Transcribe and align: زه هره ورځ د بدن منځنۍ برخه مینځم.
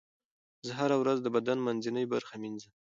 زه 0.67 0.71
هره 0.79 0.95
ورځ 1.01 1.17
د 1.21 1.27
بدن 1.35 1.57
منځنۍ 1.67 2.05
برخه 2.13 2.35
مینځم. 2.41 2.71